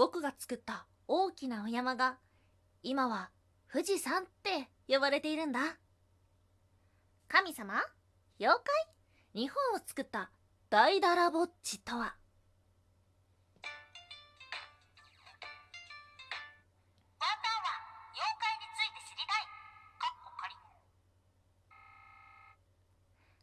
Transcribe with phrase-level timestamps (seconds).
[0.00, 2.16] 僕が作った大きなお山が
[2.82, 3.28] 今は
[3.70, 5.76] 富士山って呼ばれているんだ。
[7.28, 7.74] 神様
[8.38, 10.30] 妖怪日本を作った
[10.70, 12.14] 大だらぼっちとは。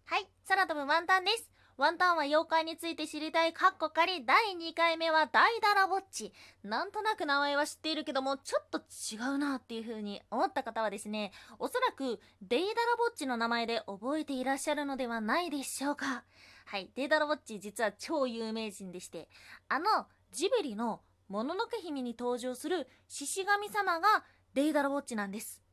[0.06, 6.34] はい空飛ぶワンタンですワンタンは妖怪について知りたいカッコ仮第2回目は大だらぼっち。
[6.64, 16.24] なんとなく名前は知っているけどもちょっと違うなっていう風に思った方はですねおそらくデイダラぼっちの名前で覚えていらっしゃるのではないでしょうか。
[16.66, 19.30] はいデイダラぼっち実は超有名人でして
[19.70, 19.86] あの
[20.32, 24.24] ジブリのもののけ姫に登場する獅子神様が
[24.56, 25.67] デイダラぼっちなんです。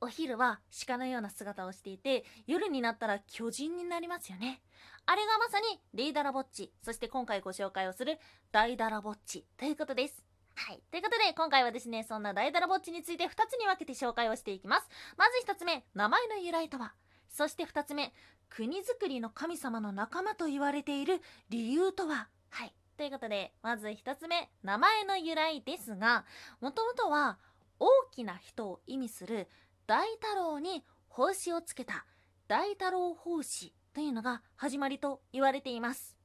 [0.00, 4.60] お昼は鹿のような姿をしていて夜になったら巨人になりますよね。
[5.06, 8.18] あれがまさにデイダラぼっちそして今回ご紹介をする
[8.52, 10.24] 大ダラぼっちということです。
[10.54, 10.82] はい。
[10.90, 14.88] ということで今回はですねそんな大ダラぼっちについて2つに分けて紹介をしていきます。
[15.16, 16.94] まず1つ目名前の由来とは。
[17.28, 18.12] そして2つ目
[18.48, 22.28] 国づくりの神様の仲間と言われている理由とは。
[22.50, 22.74] はい。
[22.96, 26.24] ということでまず1つ目名前の由来ですが
[26.60, 27.38] もともとは
[27.78, 29.48] 大きな人を意味する
[29.86, 30.84] 大太郎に
[31.16, 32.04] 帽子をつけた。
[32.48, 36.16] 大太郎法師というのが始まりと言われています、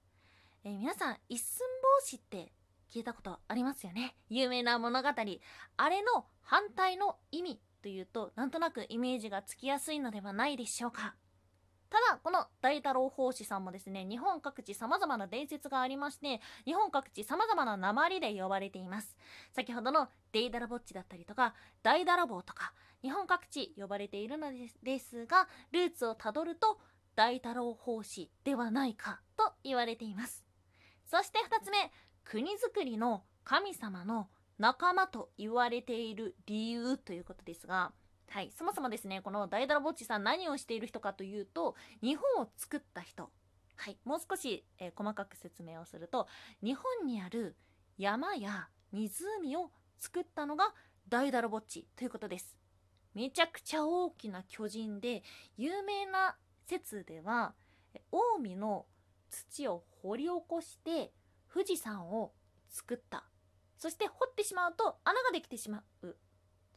[0.64, 1.66] えー、皆さん一寸
[2.00, 2.54] 法師って
[2.94, 4.16] 聞いたことありますよね？
[4.30, 5.10] 有名な物語。
[5.10, 11.16] あれの反対の意味というとなんとなくイメージがつきやすいのではないでしょうか？
[11.92, 19.18] ただこの大太郎法師さんもですね日本各地様々な伝説がありまして日本各地様々な鉛で呼ばれています。
[19.52, 21.54] 先ほどのデイダラボッチだったりとか
[21.84, 24.48] 大ダラボとか日本各地呼ばれているの
[24.84, 26.80] ですがルーツをたどると
[27.16, 30.46] 大太郎法師ではないかと言われています。
[31.06, 31.92] そして2つ目
[32.24, 37.92] 国づくりの神様の仲間と言われている理由ということですが
[38.32, 43.30] はい、そもそもですねこの大だらぼっちさん何をしている人かというと日本を作った人。
[43.76, 43.98] はい。
[44.06, 46.28] もう少し、えー、細かく説明をすると
[46.64, 47.58] 日本にある
[47.98, 50.74] 山や湖を作ったのが
[51.10, 52.58] 大だらぼっちということです。
[53.14, 55.24] めちゃくちゃ大きな巨人で
[55.58, 57.54] 有名な説では
[57.94, 58.86] 近江の
[59.30, 61.12] 土を掘り起こして
[61.54, 62.32] 富士山を
[62.70, 63.26] 作った。
[63.78, 66.16] そして掘ってしまうと穴ができてしまう。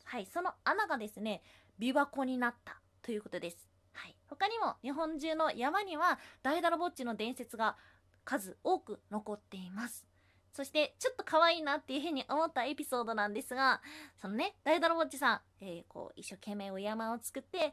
[0.04, 1.42] はいその穴がですね
[1.80, 3.68] 琵琶湖になったということです。
[3.92, 4.16] はい。
[4.28, 7.76] 他にも日本中の山には大だらぼっちの伝説が
[8.24, 10.06] 数多く残っています。
[10.54, 13.82] そしてちょっと可愛いなっていうふうに思ったエピソードなんですが
[14.22, 17.72] そのね大だらぼっちさん、えー、こう一生懸命お山を作って富士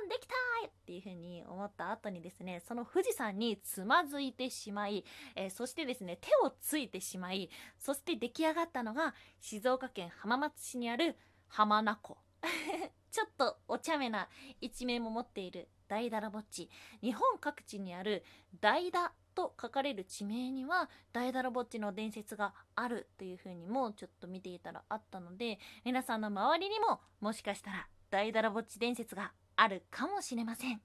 [0.00, 5.04] 山できたーっていうふうに思った後にですねその富士山につまずいてしまい、
[5.34, 7.50] えー、そしてですね手をついてしまい
[7.80, 11.16] そして出来上がったのが静岡県浜松市にある
[11.52, 12.16] 浜名湖
[13.12, 14.28] ちょっとお茶目な
[14.62, 16.70] 一面も持っている大だらぼっち
[17.02, 18.24] 日本各地にある
[18.60, 30.80] 大だと書かれる地名には大だらぼっちの伝説があるというふうにもちょっと見ていたらあったので皆さんの周りにももしかしたら大だらぼっち伝説があるかもしれません。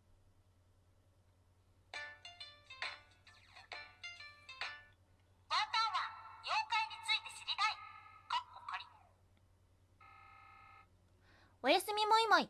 [11.67, 12.49] おやすみもいもい。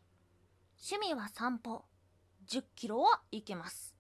[0.92, 1.86] 趣味は散歩。
[2.52, 3.96] 10キロは行けます。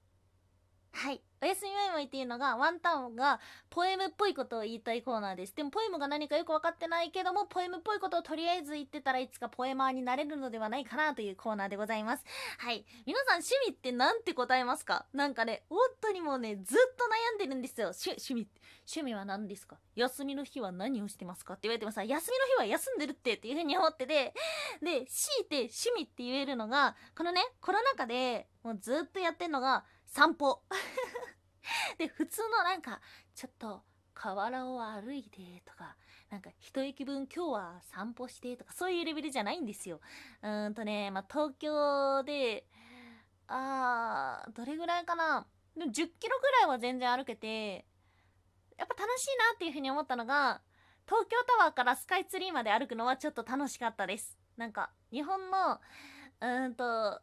[0.91, 1.23] はい。
[1.41, 3.39] おやすみもいもいっていうのがワンタンが
[3.69, 5.55] ポエムっぽいことを言いたいコーナーです。
[5.55, 12.23] でもポエムが何かよく分かってないけどもポエムっぽいことをとりあえず言ってたらいつかポエマーになれるのではないかなというコーナーでございます。
[12.57, 12.85] はい。
[13.05, 15.05] 皆さん趣味って何て答えますか？
[15.13, 17.89] なんかね本当にもうねずっと悩んでるんですよ。
[17.89, 18.47] 趣味
[18.87, 19.77] 趣味は何ですか？
[19.95, 24.33] 休みの日は何をしてますかって言われてもさ休みの日は休んでるってっていう風に思ってて。
[24.81, 30.61] で強いて趣味って言えるのがこのねコロナ禍でもうずっとやってんのが散歩。
[31.97, 33.01] で普通のなんか
[33.35, 33.83] ちょっと
[34.13, 35.95] 河原を歩いてとか
[36.29, 40.01] なんか一息分今日は散歩してとかそういうレベルじゃないんですよ。
[40.41, 42.65] うーんとねまあ東京で
[43.47, 45.45] あーどれぐらいかな。
[45.75, 47.85] でも10キロぐらいは全然歩けて
[48.77, 50.61] やっぱ楽しいなっていうふうに思ったのが
[51.05, 54.37] 東京タワーからスカイツリーまで歩くのはちょっと楽しかったです。
[54.57, 55.79] なんか日本の
[56.41, 57.21] うーんと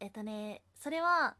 [0.00, 1.36] えっとねそれは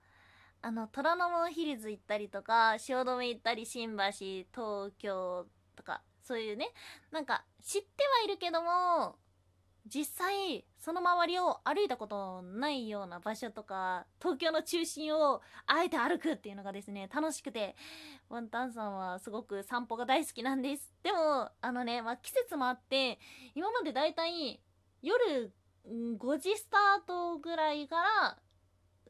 [0.62, 6.68] あの虎ノ門ヒルズ行ったりとか汐留行ったり新橋東京とかそういうね
[7.10, 9.16] なんか知ってはいるけども
[9.92, 17.74] 実際その周りを歩いたことないような場所とか東京の中心をあえて歩くっていうのがですね楽しくて
[18.28, 20.92] ワンタンさんはすごく散歩が大好きなんです。
[21.02, 23.18] でもあのね、まあ、季節もあって
[23.56, 24.60] 今までだいたい
[25.02, 25.52] 夜
[25.88, 28.38] 5時スタートぐらいから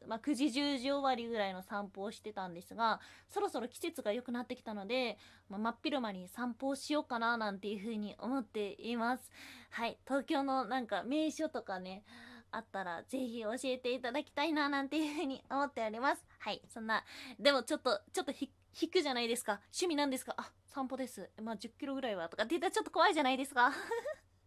[0.07, 5.17] まあ、9時10時終わりぐらいの散歩をしてたんですがそろそろ季節が良くなってきたので、
[5.49, 9.31] まあ、真っ昼間に散歩をしようかななんていう風に思っています。
[9.71, 9.97] はい。
[10.07, 12.03] 東京のなんか名所とかね
[12.51, 16.23] あったらぜひ教えていただきたいななんていう風に思っております。
[16.39, 16.61] はい。
[16.67, 17.03] そんな
[17.39, 19.61] でもちょっとちょっと引くじゃないですか。
[19.71, 20.35] 趣味なんですか？
[20.37, 21.29] あ散歩です。
[21.41, 23.71] まあ10キロぐらいはとかって言ったらちょっと怖いじゃないですか。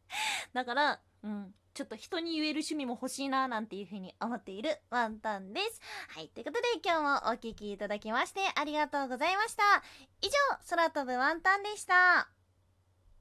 [0.53, 5.81] だからうんちょっと人に言える趣味も欲しいななんていう風に思っているワンタンです。
[6.09, 6.29] はい。
[6.29, 9.63] ということで今日もお聴きいただきましてありがとうございました。
[10.23, 10.33] 以上、
[10.71, 12.36] 空飛ぶワンタンでした。